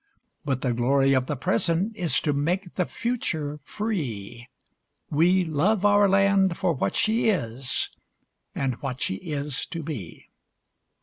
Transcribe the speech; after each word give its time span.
But 0.43 0.61
the 0.61 0.73
glory 0.73 1.13
of 1.13 1.27
the 1.27 1.35
Present 1.35 1.95
is 1.95 2.19
to 2.21 2.33
make 2.33 2.73
the 2.73 2.87
Future 2.87 3.59
free,— 3.63 4.47
We 5.11 5.45
love 5.45 5.85
our 5.85 6.09
land 6.09 6.57
for 6.57 6.73
what 6.73 6.95
she 6.95 7.29
is 7.29 7.91
and 8.55 8.81
what 8.81 8.99
she 8.99 9.17
is 9.17 9.63
to 9.67 9.83
be. 9.83 10.27